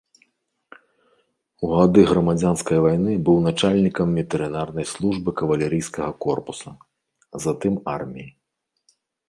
[1.67, 6.69] У гады грамадзянскай вайны быў начальнікам ветэрынарнай службы кавалерыйскага корпуса,
[7.47, 8.29] затым арміі.